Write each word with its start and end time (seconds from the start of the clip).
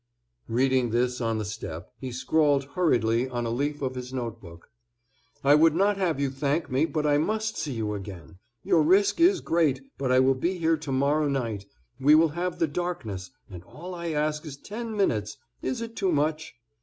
Reading 0.47 0.89
this 0.89 1.21
on 1.21 1.37
the 1.37 1.45
step, 1.45 1.91
he 1.99 2.11
scrawled 2.11 2.63
hurriedly 2.73 3.29
on 3.29 3.45
a 3.45 3.51
leaf 3.51 3.83
of 3.83 3.93
his 3.93 4.11
note 4.11 4.41
book: 4.41 4.71
"I 5.43 5.53
would 5.53 5.75
not 5.75 5.97
have 5.97 6.19
you 6.19 6.31
thank 6.31 6.71
me, 6.71 6.85
but 6.85 7.05
I 7.05 7.19
must 7.19 7.55
see 7.55 7.73
you 7.73 7.93
again. 7.93 8.39
Your 8.63 8.81
risk 8.81 9.19
is 9.19 9.41
great, 9.41 9.79
but 9.99 10.11
I 10.11 10.19
will 10.19 10.33
be 10.33 10.57
here 10.57 10.75
to 10.77 10.91
morrow 10.91 11.27
night; 11.27 11.67
we 11.99 12.15
will 12.15 12.29
have 12.29 12.57
the 12.57 12.67
darkness, 12.67 13.29
and 13.47 13.61
all 13.63 13.93
I 13.93 14.07
ask 14.07 14.43
is 14.43 14.57
ten 14.57 14.97
minutes. 14.97 15.37
Is 15.61 15.81
it 15.81 15.95
too 15.95 16.11
much?" 16.11 16.55